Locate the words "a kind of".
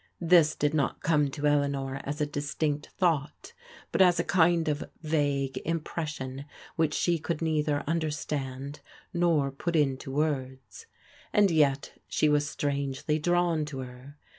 4.19-4.83